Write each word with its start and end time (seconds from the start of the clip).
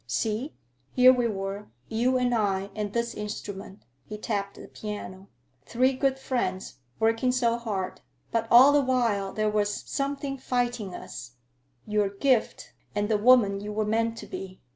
See, 0.07 0.55
here 0.89 1.13
we 1.13 1.27
were, 1.27 1.67
you 1.87 2.17
and 2.17 2.33
I 2.33 2.71
and 2.73 2.91
this 2.91 3.13
instrument,"—he 3.13 4.17
tapped 4.17 4.55
the 4.55 4.67
piano,—"three 4.67 5.93
good 5.93 6.17
friends, 6.17 6.79
working 6.99 7.31
so 7.31 7.55
hard. 7.55 8.01
But 8.31 8.47
all 8.49 8.71
the 8.71 8.81
while 8.81 9.31
there 9.31 9.51
was 9.51 9.71
something 9.71 10.39
fighting 10.39 10.95
us: 10.95 11.33
your 11.85 12.09
gift, 12.09 12.73
and 12.95 13.09
the 13.09 13.17
woman 13.19 13.59
you 13.59 13.71
were 13.71 13.85
meant 13.85 14.17
to 14.17 14.25
be. 14.25 14.59